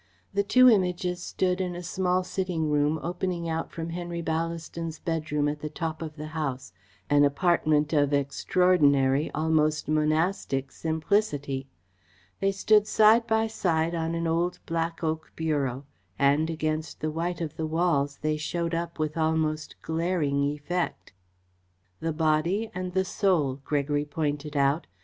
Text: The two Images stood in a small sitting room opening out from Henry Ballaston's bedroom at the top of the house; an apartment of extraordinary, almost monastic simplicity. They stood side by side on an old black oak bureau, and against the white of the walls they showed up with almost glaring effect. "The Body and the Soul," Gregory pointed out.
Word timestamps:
The 0.33 0.41
two 0.41 0.67
Images 0.67 1.21
stood 1.21 1.61
in 1.61 1.75
a 1.75 1.83
small 1.83 2.23
sitting 2.23 2.71
room 2.71 2.99
opening 3.03 3.47
out 3.47 3.71
from 3.71 3.91
Henry 3.91 4.23
Ballaston's 4.23 4.97
bedroom 4.97 5.47
at 5.47 5.59
the 5.59 5.69
top 5.69 6.01
of 6.01 6.15
the 6.15 6.29
house; 6.33 6.73
an 7.07 7.23
apartment 7.23 7.93
of 7.93 8.11
extraordinary, 8.11 9.29
almost 9.35 9.87
monastic 9.87 10.71
simplicity. 10.71 11.67
They 12.39 12.51
stood 12.51 12.87
side 12.87 13.27
by 13.27 13.45
side 13.45 13.93
on 13.93 14.15
an 14.15 14.25
old 14.25 14.57
black 14.65 15.03
oak 15.03 15.31
bureau, 15.35 15.85
and 16.17 16.49
against 16.49 17.01
the 17.01 17.11
white 17.11 17.39
of 17.39 17.55
the 17.55 17.67
walls 17.67 18.17
they 18.23 18.37
showed 18.37 18.73
up 18.73 18.97
with 18.97 19.15
almost 19.17 19.79
glaring 19.83 20.43
effect. 20.45 21.13
"The 21.99 22.11
Body 22.11 22.71
and 22.73 22.93
the 22.93 23.05
Soul," 23.05 23.61
Gregory 23.63 24.05
pointed 24.05 24.57
out. 24.57 24.87